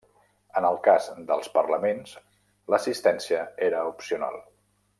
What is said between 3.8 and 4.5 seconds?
opcional.